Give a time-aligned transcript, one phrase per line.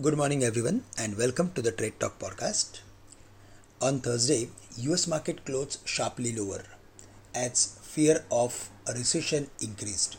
[0.00, 2.80] Good morning, everyone, and welcome to the Trade Talk podcast.
[3.82, 4.48] On Thursday,
[4.78, 6.62] US market closed sharply lower
[7.34, 10.16] as fear of a recession increased.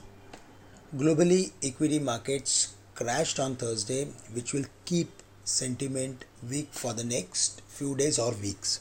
[0.95, 5.09] Globally, equity markets crashed on Thursday, which will keep
[5.43, 8.79] sentiment weak for the next few days or weeks.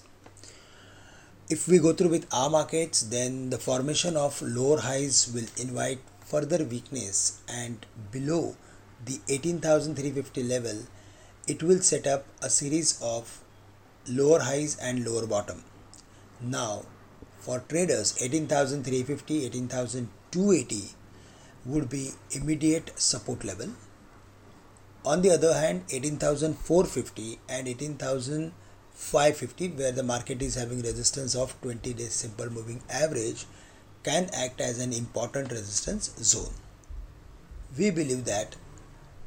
[1.48, 6.00] If we go through with our markets, then the formation of lower highs will invite
[6.20, 8.56] further weakness and below
[9.04, 10.86] the 18350 level
[11.48, 13.40] it will set up a series of
[14.08, 15.64] lower highs and lower bottom.
[16.40, 16.84] Now
[17.40, 20.90] for traders 18350 18280
[21.64, 23.70] would be immediate support level.
[25.04, 31.94] On the other hand 18450 and 18550 where the market is having resistance of 20
[31.94, 33.46] days simple moving average
[34.04, 36.54] can act as an important resistance zone.
[37.76, 38.54] We believe that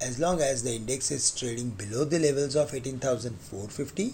[0.08, 4.14] as long as the index is trading below the levels of 18450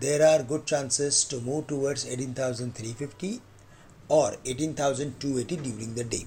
[0.00, 3.40] there are good chances to move towards 18350
[4.08, 6.26] or 18280 during the day.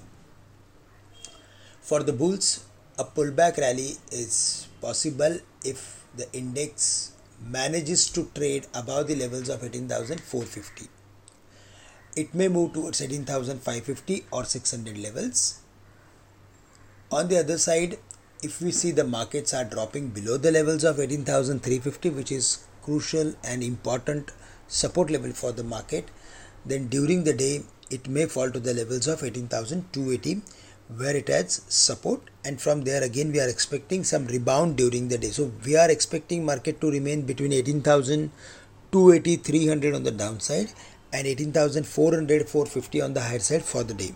[1.82, 2.66] For the bulls
[2.98, 7.12] a pullback rally is possible if the index
[7.58, 10.90] manages to trade above the levels of 18450
[12.16, 15.60] it may move towards 18550 or 600 levels.
[17.12, 17.98] On the other side
[18.42, 23.34] if we see the markets are dropping below the levels of 18350 which is crucial
[23.44, 24.32] and important
[24.68, 26.10] support level for the market
[26.66, 30.42] then during the day it may fall to the levels of 18280
[30.98, 32.22] where it has support.
[32.44, 35.30] And from there again we are expecting some rebound during the day.
[35.30, 40.74] So we are expecting market to remain between 18280 300 on the downside
[41.14, 44.14] and 18400 450 on the higher side for the day.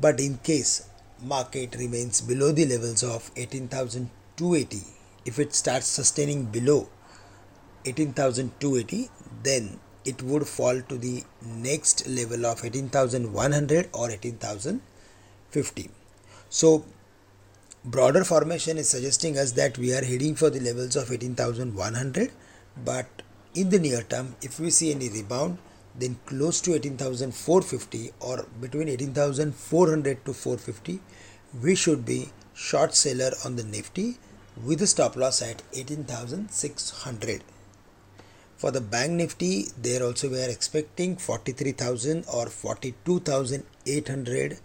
[0.00, 0.88] But in case
[1.22, 4.82] market remains below the levels of 18280
[5.24, 6.88] if it starts sustaining below
[7.84, 9.10] 18280
[9.42, 15.90] then it would fall to the next level of 18100 or 18050
[16.48, 16.84] so
[17.84, 22.30] broader formation is suggesting us that we are heading for the levels of 18100
[22.84, 23.06] but
[23.54, 25.58] in the near term if we see any rebound
[25.96, 31.00] then close to 18450 or between 18400 to 450
[31.62, 34.18] we should be short seller on the nifty
[34.64, 37.42] with a stop loss at 18600
[38.60, 44.58] for the bank nifty there also we are expecting 43000 or 42800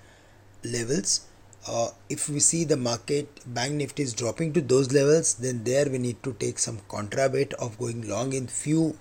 [0.66, 1.28] levels.
[1.66, 5.90] Uh, if we see the market bank nifty is dropping to those levels then there
[5.90, 8.98] we need to take some contra bet of going long in few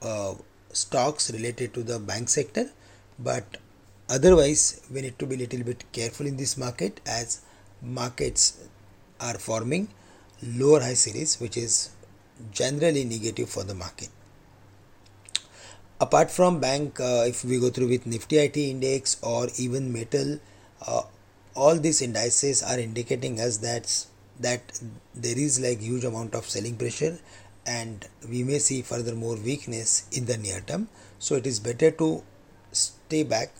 [0.00, 0.32] uh,
[0.84, 2.66] stocks related to the bank sector
[3.18, 3.58] but
[4.08, 7.40] otherwise we need to be little bit careful in this market as
[7.82, 8.68] markets
[9.20, 9.88] are forming
[10.42, 11.90] lower high series which is
[12.52, 14.08] generally negative for the market.
[15.98, 20.38] Apart from bank uh, if we go through with nifty it index or even metal
[20.86, 21.02] uh,
[21.54, 24.06] all these indices are indicating us that
[24.38, 24.60] that
[25.14, 27.18] there is like huge amount of selling pressure
[27.66, 30.88] and we may see further more weakness in the near term.
[31.18, 32.22] So it is better to
[32.72, 33.52] stay back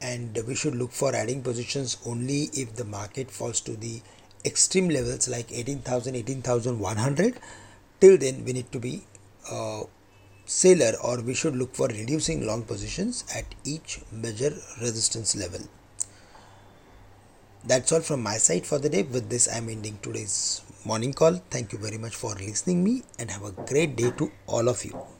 [0.00, 4.00] and we should look for adding positions only if the market falls to the
[4.44, 7.40] extreme levels like 18000 18100
[8.00, 9.02] till then we need to be
[9.50, 9.82] uh,
[10.44, 15.60] seller or we should look for reducing long positions at each major resistance level.
[17.64, 19.02] That's all from my side for the day.
[19.02, 21.34] With this i'm ending today's morning call.
[21.50, 24.84] Thank you very much for listening me and have a great day to all of
[24.84, 25.17] you